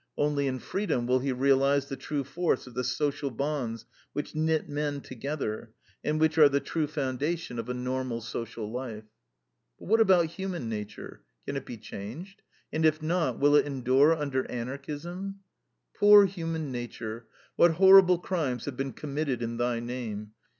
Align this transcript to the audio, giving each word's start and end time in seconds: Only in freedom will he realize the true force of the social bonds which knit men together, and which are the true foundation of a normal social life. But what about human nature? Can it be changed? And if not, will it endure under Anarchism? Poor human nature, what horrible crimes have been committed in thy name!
Only 0.17 0.47
in 0.47 0.57
freedom 0.57 1.05
will 1.05 1.19
he 1.19 1.31
realize 1.31 1.85
the 1.85 1.95
true 1.95 2.23
force 2.23 2.65
of 2.65 2.73
the 2.73 2.83
social 2.83 3.29
bonds 3.29 3.85
which 4.13 4.33
knit 4.33 4.67
men 4.67 4.99
together, 5.01 5.73
and 6.03 6.19
which 6.19 6.39
are 6.39 6.49
the 6.49 6.59
true 6.59 6.87
foundation 6.87 7.59
of 7.59 7.69
a 7.69 7.75
normal 7.75 8.21
social 8.21 8.71
life. 8.71 9.03
But 9.77 9.87
what 9.89 9.99
about 10.01 10.25
human 10.25 10.67
nature? 10.67 11.21
Can 11.45 11.55
it 11.55 11.67
be 11.67 11.77
changed? 11.77 12.41
And 12.73 12.83
if 12.83 13.03
not, 13.03 13.37
will 13.37 13.55
it 13.55 13.67
endure 13.67 14.15
under 14.17 14.49
Anarchism? 14.49 15.35
Poor 15.93 16.25
human 16.25 16.71
nature, 16.71 17.27
what 17.55 17.73
horrible 17.73 18.17
crimes 18.17 18.65
have 18.65 18.75
been 18.75 18.93
committed 18.93 19.43
in 19.43 19.57
thy 19.57 19.79
name! 19.81 20.31